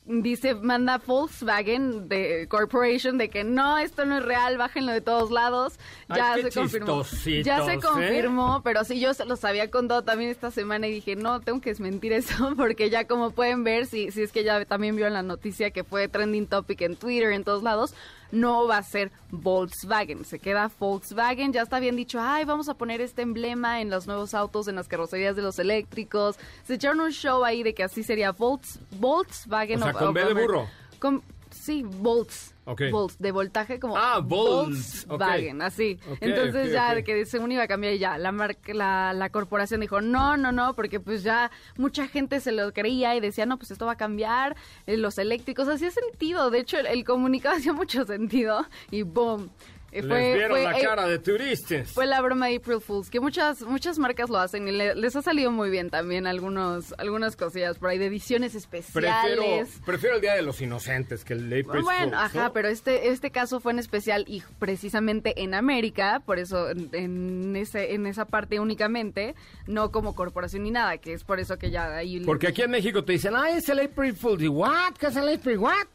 [0.05, 5.31] Dice, manda Volkswagen de Corporation de que no, esto no es real, bájenlo de todos
[5.31, 5.79] lados.
[6.13, 7.03] Ya se confirmó.
[7.43, 7.79] Ya se ¿eh?
[7.79, 11.61] confirmó, pero sí yo se los había contado también esta semana y dije, no, tengo
[11.61, 15.13] que desmentir eso, porque ya como pueden ver, si, si es que ya también vieron
[15.13, 17.93] la noticia que fue trending topic en Twitter, en todos lados,
[18.33, 22.73] no va a ser Volkswagen, se queda Volkswagen, ya está bien dicho, ay, vamos a
[22.73, 26.37] poner este emblema en los nuevos autos, en las carrocerías de los eléctricos.
[26.65, 29.81] Se echaron un show ahí de que así sería Volks, Volkswagen.
[29.81, 30.67] O sea, of- con B de burro.
[30.99, 32.52] Con- sí, volts.
[32.65, 35.99] Volts, de voltaje como Ah, volts, Volkswagen, así.
[36.21, 39.81] Entonces ya de que según iba a cambiar y ya, la, marca, la, la corporación
[39.81, 43.57] dijo, no, no, no, porque pues ya mucha gente se lo creía y decía, no,
[43.57, 44.55] pues esto va a cambiar,
[44.87, 49.49] eh, los eléctricos, hacía sentido, de hecho el, el comunicado hacía mucho sentido y boom.
[49.93, 51.91] Eh, Les vieron la eh, cara de turistas.
[51.91, 55.15] fue la broma de April Fools, que muchas muchas marcas lo hacen y le- les
[55.15, 59.79] ha salido muy bien también algunos algunas cosillas por ahí de ediciones especiales.
[59.85, 62.53] prefiero el Día de los Inocentes que el de April Bueno, Fools, ajá, ¿no?
[62.53, 67.55] pero este este caso fue en especial y precisamente en América, por eso en, en
[67.55, 69.35] ese en esa parte únicamente,
[69.67, 72.71] no como corporación ni nada, que es por eso que ya ahí Porque aquí en
[72.71, 74.41] México te dicen, ah, es el April Fool.
[74.41, 74.93] ¿Y what?
[74.99, 75.87] ¿Qué es el April what?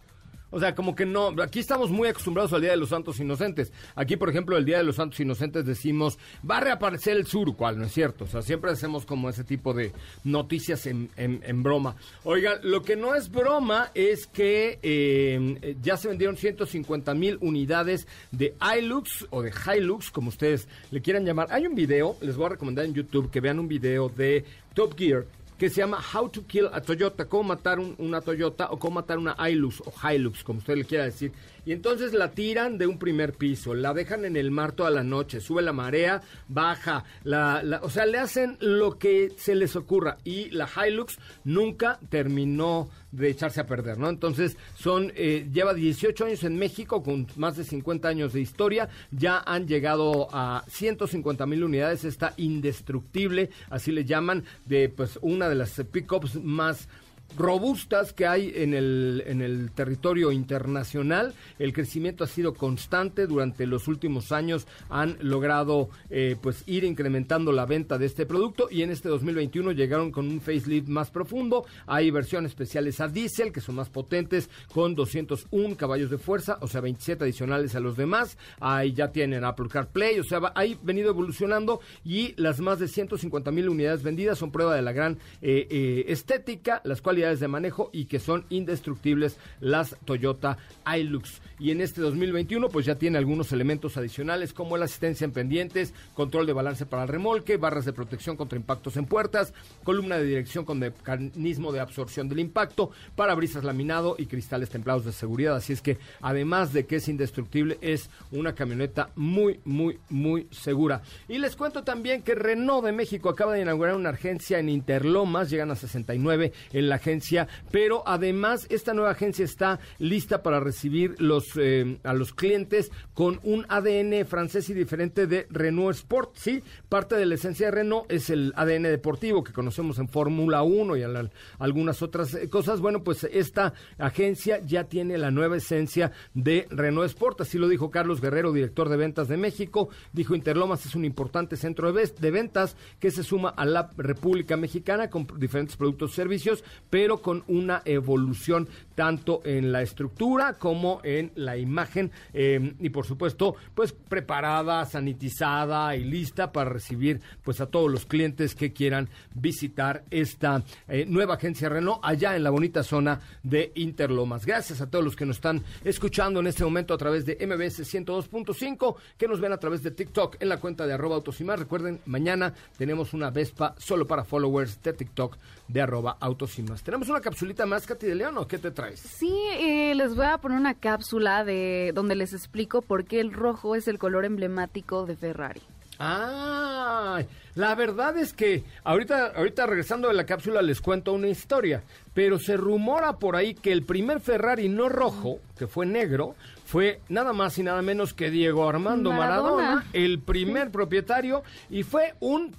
[0.50, 3.72] O sea, como que no, aquí estamos muy acostumbrados al Día de los Santos Inocentes.
[3.94, 7.54] Aquí, por ejemplo, el Día de los Santos Inocentes decimos, va a reaparecer el sur,
[7.56, 8.24] cual no es cierto.
[8.24, 9.92] O sea, siempre hacemos como ese tipo de
[10.24, 11.96] noticias en, en- en broma.
[12.24, 18.06] Oigan, lo que no es broma es que eh, ya se vendieron 150 mil unidades
[18.32, 21.48] de Hilux o de Hilux, como ustedes le quieran llamar.
[21.50, 24.96] Hay un video, les voy a recomendar en YouTube que vean un video de Top
[24.96, 25.24] Gear
[25.58, 28.94] que se llama How to Kill a Toyota, cómo matar un- una Toyota o cómo
[28.96, 31.32] matar una Hilux o Hilux, como usted le quiera decir.
[31.64, 35.02] Y entonces la tiran de un primer piso, la dejan en el mar toda la
[35.02, 39.76] noche, sube la marea, baja, la, la- o sea, le hacen lo que se les
[39.76, 40.18] ocurra.
[40.24, 44.08] Y la Hilux nunca terminó de echarse a perder, ¿no?
[44.10, 48.88] Entonces, son, eh, lleva 18 años en México, con más de 50 años de historia,
[49.10, 55.48] ya han llegado a 150 mil unidades, está indestructible, así le llaman, de pues una
[55.48, 56.88] de las pickups más
[57.36, 61.34] robustas que hay en el, en el territorio internacional.
[61.58, 64.66] El crecimiento ha sido constante durante los últimos años.
[64.88, 69.72] Han logrado eh, pues ir incrementando la venta de este producto y en este 2021
[69.72, 71.66] llegaron con un facelift más profundo.
[71.86, 76.68] Hay versiones especiales a diésel que son más potentes con 201 caballos de fuerza, o
[76.68, 78.38] sea, 27 adicionales a los demás.
[78.60, 82.88] Ahí ya tienen Apple CarPlay, o sea, va, hay venido evolucionando y las más de
[82.88, 87.48] 150 mil unidades vendidas son prueba de la gran eh, eh, estética, las cualidades de
[87.48, 91.40] manejo y que son indestructibles las Toyota Hilux.
[91.58, 95.92] Y en este 2021 pues ya tiene algunos elementos adicionales como la asistencia en pendientes,
[96.14, 99.52] control de balance para el remolque, barras de protección contra impactos en puertas,
[99.82, 105.12] columna de dirección con mecanismo de absorción del impacto, parabrisas laminado y cristales templados de
[105.12, 105.56] seguridad.
[105.56, 111.02] Así es que además de que es indestructible, es una camioneta muy, muy, muy segura.
[111.28, 115.50] Y les cuento también que Renault de México acaba de inaugurar una agencia en Interlomas,
[115.50, 121.14] llegan a 69 en la agencia, pero además esta nueva agencia está lista para recibir
[121.20, 126.62] los, eh, a los clientes con un ADN francés y diferente de Renault Sport, ¿sí?
[126.88, 130.96] Parte de la esencia de Renault es el ADN deportivo que conocemos en Fórmula 1
[130.96, 132.80] y en algunas otras eh, cosas.
[132.80, 137.90] Bueno, pues esta agencia ya tiene la nueva esencia de Renault Sport, así lo dijo
[137.90, 139.88] Carlos Guerrero, director de ventas de México.
[140.12, 145.08] Dijo Interlomas es un importante centro de, ventas que se suma a la República Mexicana
[145.08, 146.64] con diferentes productos y servicios,
[147.06, 153.54] con una evolución tanto en la estructura como en la imagen eh, y por supuesto
[153.72, 160.02] pues preparada, sanitizada y lista para recibir pues a todos los clientes que quieran visitar
[160.10, 164.44] esta eh, nueva agencia Renault allá en la bonita zona de Interlomas.
[164.44, 167.94] Gracias a todos los que nos están escuchando en este momento a través de MBS
[167.94, 171.38] 102.5, que nos ven a través de TikTok en la cuenta de arroba autos.
[171.38, 175.36] Recuerden, mañana tenemos una Vespa solo para followers de TikTok
[175.68, 176.58] de arroba autos.
[176.88, 178.98] Tenemos una capsulita más, Katy de León, ¿o qué te traes?
[179.00, 183.34] Sí, eh, les voy a poner una cápsula de donde les explico por qué el
[183.34, 185.60] rojo es el color emblemático de Ferrari.
[185.98, 187.20] Ah,
[187.56, 191.82] la verdad es que ahorita, ahorita regresando de la cápsula les cuento una historia,
[192.14, 197.02] pero se rumora por ahí que el primer Ferrari no rojo, que fue negro, fue
[197.10, 199.62] nada más y nada menos que Diego Armando Maradona.
[199.62, 202.56] Maradona el primer propietario, y fue un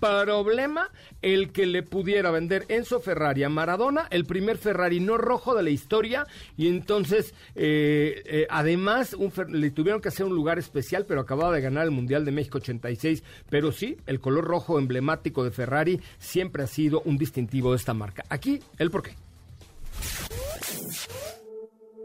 [0.00, 0.90] problema
[1.22, 5.62] el que le pudiera vender Enzo Ferrari a Maradona, el primer Ferrari no rojo de
[5.62, 9.16] la historia, y entonces eh, eh, además
[9.48, 12.58] le tuvieron que hacer un lugar especial, pero acababa de ganar el Mundial de México
[12.58, 17.76] 86, pero sí, el color rojo emblemático de Ferrari siempre ha sido un distintivo de
[17.76, 18.24] esta marca.
[18.28, 19.14] Aquí el porqué.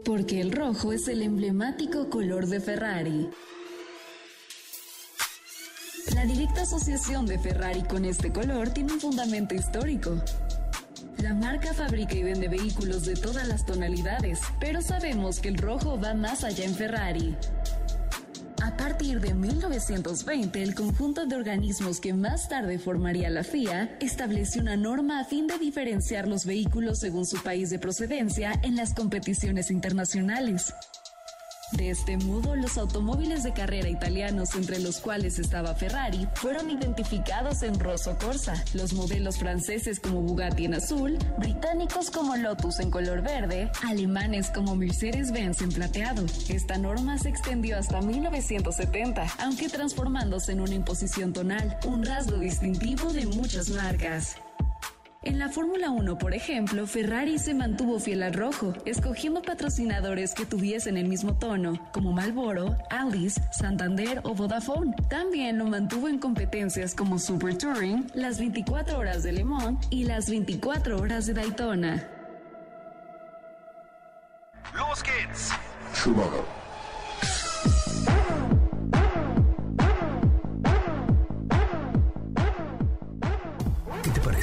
[0.04, 3.28] Porque el rojo es el emblemático color de Ferrari.
[6.10, 10.20] La directa asociación de Ferrari con este color tiene un fundamento histórico.
[11.18, 16.00] La marca fabrica y vende vehículos de todas las tonalidades, pero sabemos que el rojo
[16.00, 17.36] va más allá en Ferrari.
[18.62, 24.60] A partir de 1920, el conjunto de organismos que más tarde formaría la FIA estableció
[24.60, 28.92] una norma a fin de diferenciar los vehículos según su país de procedencia en las
[28.92, 30.74] competiciones internacionales.
[31.72, 37.62] De este modo, los automóviles de carrera italianos, entre los cuales estaba Ferrari, fueron identificados
[37.62, 43.22] en rosso corsa, los modelos franceses como Bugatti en azul, británicos como Lotus en color
[43.22, 46.24] verde, alemanes como Mercedes-Benz en plateado.
[46.48, 53.12] Esta norma se extendió hasta 1970, aunque transformándose en una imposición tonal, un rasgo distintivo
[53.12, 54.36] de muchas marcas.
[55.24, 60.44] En la Fórmula 1, por ejemplo, Ferrari se mantuvo fiel al rojo, escogiendo patrocinadores que
[60.44, 64.96] tuviesen el mismo tono, como Marlboro, Alice, Santander o Vodafone.
[65.08, 70.04] También lo mantuvo en competencias como Super Touring, las 24 horas de Le Mans y
[70.04, 72.08] las 24 horas de Daytona.
[74.74, 75.52] Los Kids.
[76.02, 76.61] ¿Qué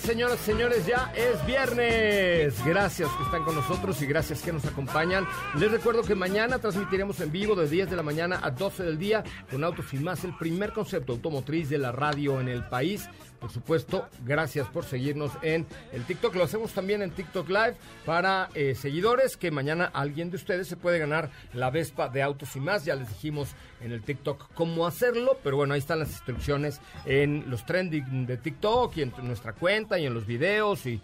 [0.00, 2.64] Señoras y señores, ya es viernes.
[2.64, 5.26] Gracias que están con nosotros y gracias que nos acompañan.
[5.58, 8.98] Les recuerdo que mañana transmitiremos en vivo de 10 de la mañana a 12 del
[8.98, 13.08] día con Autos Sin Más, el primer concepto automotriz de la radio en el país.
[13.42, 16.36] Por supuesto, gracias por seguirnos en el TikTok.
[16.36, 17.74] Lo hacemos también en TikTok Live
[18.06, 22.54] para eh, seguidores que mañana alguien de ustedes se puede ganar la Vespa de Autos
[22.54, 22.84] y más.
[22.84, 23.48] Ya les dijimos
[23.80, 28.36] en el TikTok cómo hacerlo, pero bueno, ahí están las instrucciones en los trending de
[28.36, 31.00] TikTok y en nuestra cuenta y en los videos y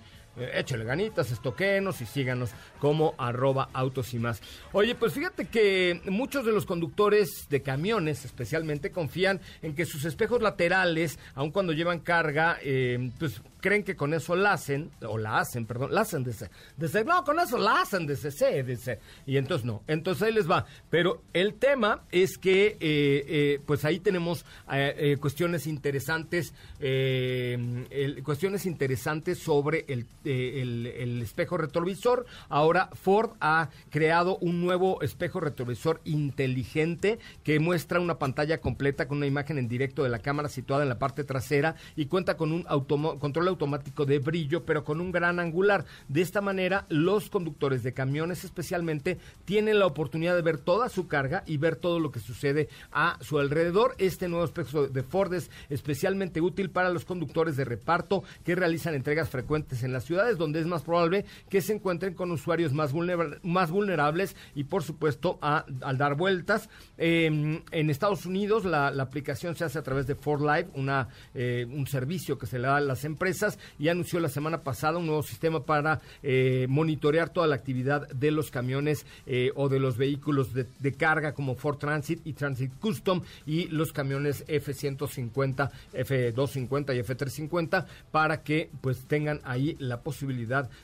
[0.55, 4.41] échale ganitas, estoquenos y síganos como arroba autos y más.
[4.73, 10.05] Oye, pues fíjate que muchos de los conductores de camiones especialmente confían en que sus
[10.05, 15.19] espejos laterales, aun cuando llevan carga, eh, pues creen que con eso la hacen, o
[15.19, 19.01] la hacen, perdón, la hacen desde, desde no, con eso la hacen desde C, desde,
[19.27, 20.65] y entonces no, entonces ahí les va.
[20.91, 28.19] Pero el tema es que, eh, eh, pues ahí tenemos eh, eh, cuestiones interesantes, eh,
[28.25, 32.27] cuestiones interesantes sobre el, eh, el, espejo retrovisor.
[32.51, 39.19] Ahora Ford ha creado un nuevo espejo retrovisor inteligente que muestra una pantalla completa con
[39.19, 42.53] una imagen en directo de la cámara situada en la parte trasera y cuenta con
[42.53, 45.87] un control automático de brillo, pero con un gran angular.
[46.09, 51.09] De esta manera, los conductores de camiones especialmente tienen la oportunidad de ver toda su
[51.09, 53.95] carga y ver todo lo que sucede a su alrededor.
[53.99, 58.95] Este nuevo espejo de Ford es especialmente útil para los conductores de reparto que realizan
[58.95, 60.05] entregas frecuentes en las
[60.37, 64.83] donde es más probable que se encuentren con usuarios más, vulnera- más vulnerables y, por
[64.83, 66.69] supuesto, a- al dar vueltas.
[66.97, 67.27] Eh,
[67.71, 71.87] en Estados Unidos, la, aplicación se hace a través de Ford Live, una, eh, un
[71.87, 75.23] servicio que se le da a las empresas, y anunció la semana pasada un nuevo
[75.23, 80.53] sistema para eh, monitorear toda la actividad de los camiones eh, o de los vehículos
[80.53, 86.99] de, de carga como Ford Transit y Transit Custom y los camiones F-150, F-250 y
[87.01, 90.08] F-350 para que pues tengan ahí la posibilidad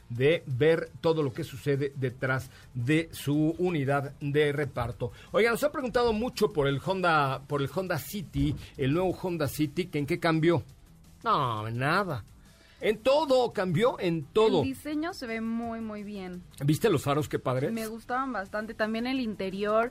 [0.08, 5.12] de ver todo lo que sucede detrás de su unidad de reparto.
[5.32, 9.48] Oigan, nos ha preguntado mucho por el Honda, por el Honda City, el nuevo Honda
[9.48, 10.62] City, que en qué cambió.
[11.22, 12.24] No, nada.
[12.80, 14.60] En todo, cambió en todo.
[14.62, 16.42] El diseño se ve muy, muy bien.
[16.62, 17.72] ¿Viste los faros qué padres?
[17.72, 18.74] Me gustaban bastante.
[18.74, 19.90] También el interior,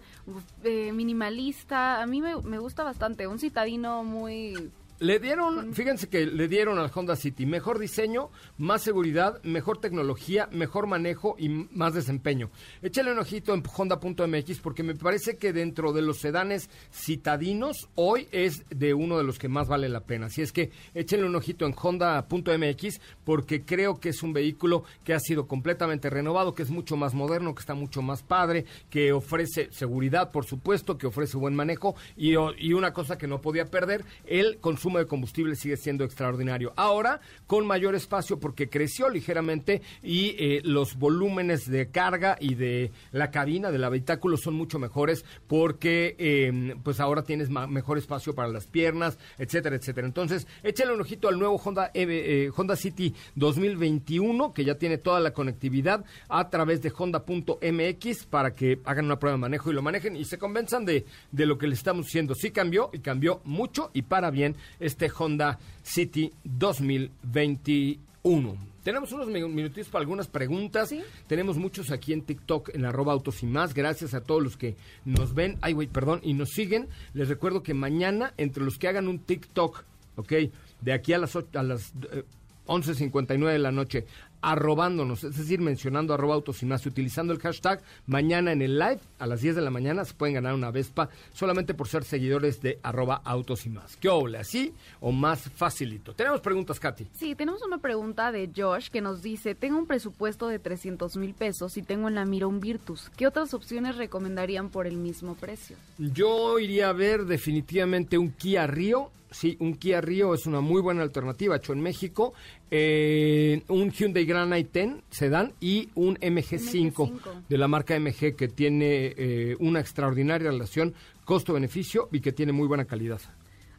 [0.63, 2.03] eh, minimalista.
[2.03, 3.25] A mí me, me gusta bastante.
[3.25, 4.71] Un citadino muy...
[5.04, 10.47] Le dieron, fíjense que le dieron al Honda City mejor diseño, más seguridad, mejor tecnología,
[10.54, 12.51] mejor manejo y más desempeño.
[12.82, 18.30] Échale un ojito en honda.mx porque me parece que dentro de los sedanes citadinos hoy
[18.32, 20.28] es de uno de los que más vale la pena.
[20.28, 25.14] Así es que échenle un ojito en honda.mx porque creo que es un vehículo que
[25.14, 29.12] ha sido completamente renovado, que es mucho más moderno, que está mucho más padre, que
[29.12, 34.06] ofrece seguridad, por supuesto, que ofrece buen manejo y una cosa que no podía perder,
[34.28, 36.73] el consumo de combustible sigue siendo extraordinario.
[36.75, 42.91] Ahora, con mayor espacio porque creció ligeramente y eh, los volúmenes de carga y de
[43.11, 48.49] la cabina del habitáculo son mucho mejores porque eh, pues ahora tienes mejor espacio para
[48.49, 50.07] las piernas, etcétera, etcétera.
[50.07, 54.97] Entonces, échale un ojito al nuevo Honda, EV, eh, Honda City 2021 que ya tiene
[54.97, 59.73] toda la conectividad a través de honda.mx para que hagan una prueba de manejo y
[59.73, 62.35] lo manejen y se convenzan de, de lo que le estamos diciendo.
[62.35, 64.55] Sí cambió y cambió mucho y para bien
[64.86, 68.57] este Honda City 2021.
[68.84, 70.89] Tenemos unos mi- minutitos para algunas preguntas.
[70.89, 71.01] Sí.
[71.27, 73.73] Tenemos muchos aquí en TikTok, en arroba autos y más.
[73.73, 74.75] Gracias a todos los que
[75.05, 76.89] nos ven, ay, güey, perdón, y nos siguen.
[77.13, 79.84] Les recuerdo que mañana, entre los que hagan un TikTok,
[80.17, 80.34] ¿ok?
[80.81, 82.25] De aquí a las, ocho- a las eh,
[82.65, 84.05] 11.59 de la noche,
[84.43, 88.77] arrobándonos, es decir, mencionando arroba autos y más, y utilizando el hashtag, mañana en el
[88.77, 92.03] live, a las 10 de la mañana, se pueden ganar una Vespa solamente por ser
[92.03, 93.95] seguidores de arroba autos y más.
[93.95, 94.37] ¿Qué ole?
[94.37, 96.13] ¿Así o más facilito?
[96.13, 97.07] Tenemos preguntas, Katy.
[97.13, 101.33] Sí, tenemos una pregunta de Josh que nos dice, tengo un presupuesto de 300 mil
[101.33, 103.09] pesos y tengo en la mira un Virtus.
[103.15, 105.77] ¿Qué otras opciones recomendarían por el mismo precio?
[105.97, 109.09] Yo iría a ver definitivamente un Kia Río.
[109.34, 112.34] Sí, un Kia Río es una muy buena alternativa, hecho en México.
[112.69, 117.47] Eh, un Hyundai Grand i10 sedán y un MG5, MG5.
[117.49, 120.93] de la marca MG que tiene eh, una extraordinaria relación
[121.25, 123.21] costo-beneficio y que tiene muy buena calidad.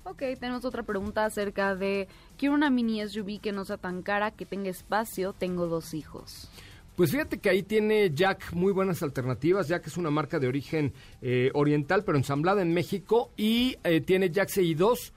[0.03, 4.33] Ok, tenemos otra pregunta acerca de, quiero una mini SUV que no sea tan cara,
[4.33, 6.51] que tenga espacio, tengo dos hijos.
[6.97, 9.67] Pues fíjate que ahí tiene Jack muy buenas alternativas.
[9.67, 10.93] Jack es una marca de origen
[11.23, 13.31] eh, oriental, pero ensamblada en México.
[13.37, 15.13] Y eh, tiene Jack CI2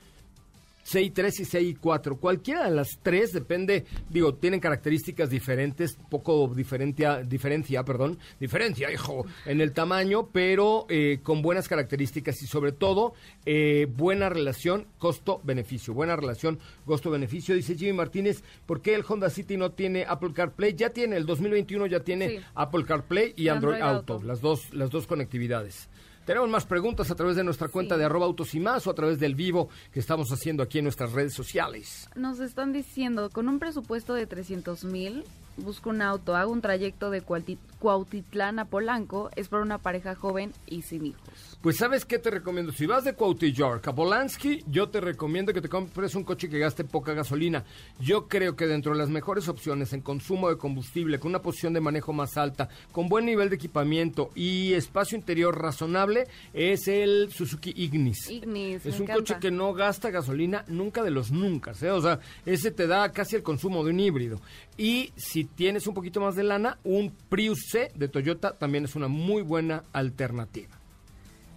[0.89, 2.19] CI3 y CI4.
[2.19, 9.25] Cualquiera de las tres depende, digo, tienen características diferentes, poco diferencia, diferencia, perdón, diferencia, hijo,
[9.45, 13.13] en el tamaño, pero eh, con buenas características y sobre todo
[13.45, 15.93] eh, buena relación costo-beneficio.
[15.93, 17.55] Buena relación costo-beneficio.
[17.55, 20.73] Dice Jimmy Martínez, ¿por qué el Honda City no tiene Apple CarPlay?
[20.75, 22.39] Ya tiene, el 2021 ya tiene Sí.
[22.55, 24.25] Apple CarPlay y Y Android, Android Auto, Auto.
[24.25, 25.89] las dos, las dos conectividades.
[26.27, 27.99] Tenemos más preguntas a través de nuestra cuenta Sí.
[27.99, 30.83] de arroba autos y más o a través del vivo que estamos haciendo aquí en
[30.83, 32.09] nuestras redes sociales.
[32.15, 35.23] Nos están diciendo, con un presupuesto de 300 mil,
[35.57, 40.15] busco un auto, hago un trayecto de Cuauti- Cuautitlán a Polanco, es para una pareja
[40.15, 41.57] joven y sin hijos.
[41.61, 42.71] Pues ¿sabes qué te recomiendo?
[42.71, 46.59] Si vas de Cuautillork a Polanski, yo te recomiendo que te compres un coche que
[46.59, 47.63] gaste poca gasolina.
[47.99, 51.73] Yo creo que dentro de las mejores opciones en consumo de combustible, con una posición
[51.73, 57.31] de manejo más alta, con buen nivel de equipamiento y espacio interior razonable, es el
[57.31, 58.29] Suzuki Ignis.
[58.29, 59.13] Ignis, Es me un encanta.
[59.15, 61.89] coche que no gasta gasolina nunca de los nunca, ¿eh?
[61.89, 64.39] O sea, ese te da casi el consumo de un híbrido.
[64.77, 68.95] Y si tienes un poquito más de lana, un Prius C de Toyota también es
[68.95, 70.77] una muy buena alternativa.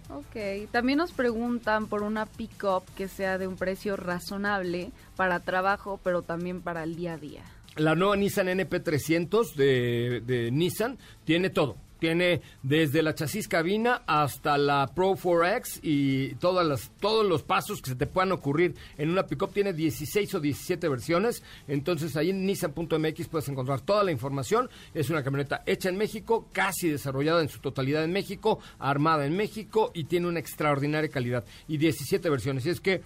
[0.09, 5.99] Ok, también nos preguntan por una pick-up que sea de un precio razonable para trabajo,
[6.03, 7.43] pero también para el día a día.
[7.77, 11.77] La nueva Nissan NP300 de, de Nissan tiene todo.
[12.01, 17.79] Tiene desde la chasis cabina hasta la Pro 4X y todas las, todos los pasos
[17.79, 19.53] que se te puedan ocurrir en una pickup.
[19.53, 21.43] Tiene 16 o 17 versiones.
[21.67, 24.67] Entonces ahí en nissan.mx puedes encontrar toda la información.
[24.95, 29.37] Es una camioneta hecha en México, casi desarrollada en su totalidad en México, armada en
[29.37, 31.45] México y tiene una extraordinaria calidad.
[31.67, 32.65] Y 17 versiones.
[32.65, 33.03] Y es que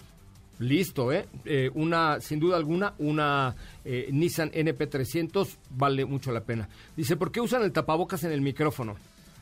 [0.58, 1.26] Listo, ¿eh?
[1.44, 3.54] Eh, Una, sin duda alguna, una
[3.84, 6.68] eh, Nissan NP300 vale mucho la pena.
[6.96, 8.96] Dice, ¿por qué usan el tapabocas en el micrófono?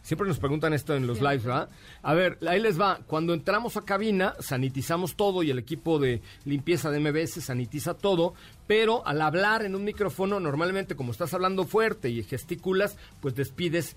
[0.04, 1.70] Siempre nos preguntan esto en los lives, ¿verdad?
[2.02, 3.00] A ver, ahí les va.
[3.06, 8.34] Cuando entramos a cabina, sanitizamos todo y el equipo de limpieza de MBS sanitiza todo,
[8.66, 13.96] pero al hablar en un micrófono, normalmente como estás hablando fuerte y gesticulas, pues despides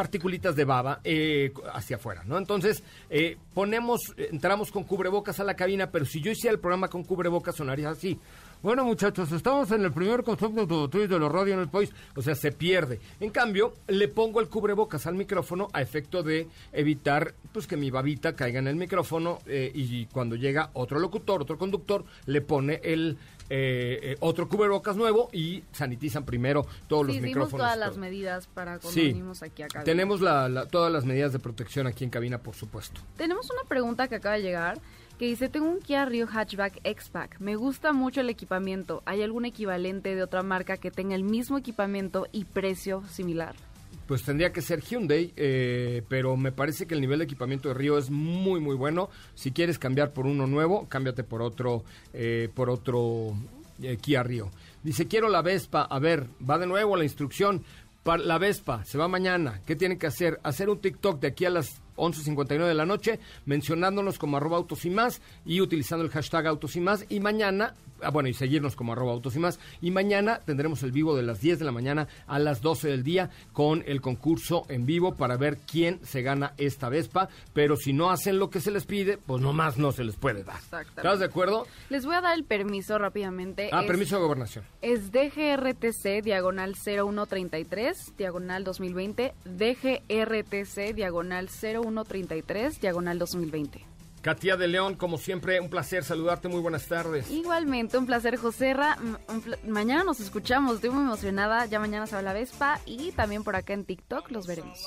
[0.00, 2.38] particulitas de baba eh, hacia afuera, ¿no?
[2.38, 6.88] Entonces, eh, ponemos, entramos con cubrebocas a la cabina, pero si yo hiciera el programa
[6.88, 8.18] con cubrebocas sonaría así.
[8.62, 11.90] Bueno, muchachos, estamos en el primer concepto automotriz de la radio en el país.
[12.14, 13.00] O sea, se pierde.
[13.18, 17.90] En cambio, le pongo el cubrebocas al micrófono a efecto de evitar pues que mi
[17.90, 22.80] babita caiga en el micrófono eh, y cuando llega otro locutor, otro conductor, le pone
[22.84, 23.16] el
[23.52, 27.58] eh, eh, otro cubrebocas nuevo y sanitizan primero todos los Sí, micrófonos.
[27.66, 29.06] todas las medidas para cuando Sí.
[29.08, 29.84] venimos aquí a cabina.
[29.84, 33.00] Tenemos la- la- todas las medidas de protección aquí en cabina, por supuesto.
[33.16, 34.78] Tenemos una pregunta que acaba de llegar
[35.20, 37.40] que dice, tengo un Kia Rio Hatchback X-Pack.
[37.40, 39.02] Me gusta mucho el equipamiento.
[39.04, 43.54] ¿Hay algún equivalente de otra marca que tenga el mismo equipamiento y precio similar?
[44.06, 47.74] Pues tendría que ser Hyundai, eh, pero me parece que el nivel de equipamiento de
[47.74, 49.10] Río es muy, muy bueno.
[49.34, 53.34] Si quieres cambiar por uno nuevo, cámbiate por otro, eh, por otro
[53.82, 54.50] eh, Kia Río.
[54.82, 55.82] Dice, quiero la Vespa.
[55.82, 57.62] A ver, va de nuevo la instrucción.
[58.02, 59.60] Para la Vespa, se va mañana.
[59.66, 60.40] ¿Qué tienen que hacer?
[60.44, 64.84] Hacer un TikTok de aquí a las 11.59 de la noche, mencionándonos como arroba autos
[64.84, 67.04] y más y utilizando el hashtag autos y más.
[67.08, 69.58] Y mañana, ah, bueno, y seguirnos como arroba autos y más.
[69.80, 73.02] Y mañana tendremos el vivo de las 10 de la mañana a las 12 del
[73.02, 77.28] día con el concurso en vivo para ver quién se gana esta Vespa.
[77.52, 80.44] Pero si no hacen lo que se les pide, pues nomás no se les puede
[80.44, 80.58] dar.
[80.96, 81.66] ¿Estás de acuerdo?
[81.88, 83.68] Les voy a dar el permiso rápidamente.
[83.72, 84.64] Ah, Es- permiso de gobernación.
[84.82, 91.89] Es DGRTC diagonal 0133 diagonal 2020, DGRTC diagonal 0133
[92.80, 93.84] diagonal 2020.
[94.22, 96.48] Katia de León, como siempre, un placer saludarte.
[96.48, 97.30] Muy buenas tardes.
[97.30, 98.38] Igualmente, un placer,
[99.28, 101.64] un pla- mañana nos escuchamos, estoy muy emocionada.
[101.64, 104.78] Ya mañana se habla Vespa y también por acá en TikTok los veremos.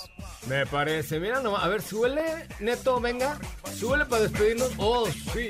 [0.47, 1.19] Me parece.
[1.19, 1.63] Mira nomás.
[1.63, 2.21] A ver, súbele,
[2.59, 3.39] Neto, venga.
[3.75, 4.69] Súbele para despedirnos.
[4.77, 5.49] Oh, sí.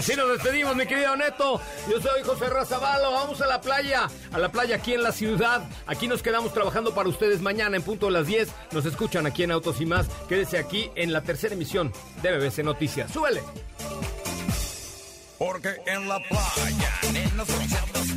[0.00, 1.60] Así nos despedimos, mi querido Neto.
[1.86, 3.12] Yo soy José Razabalo.
[3.12, 4.08] Vamos a la playa.
[4.32, 5.60] A la playa aquí en la ciudad.
[5.86, 8.48] Aquí nos quedamos trabajando para ustedes mañana en punto de las 10.
[8.72, 10.06] Nos escuchan aquí en Autos y más.
[10.26, 11.92] Quédese aquí en la tercera emisión
[12.22, 13.12] de BBC Noticias.
[13.12, 13.42] Súbele.
[15.38, 18.16] Porque en la playa, nenas bronceadas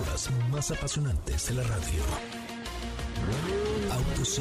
[0.00, 2.02] horas más apasionantes de la radio.
[3.92, 4.40] Autos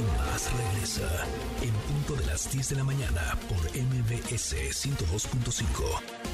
[0.52, 1.26] regresa
[1.62, 6.33] en punto de las 10 de la mañana por MBS 102.5.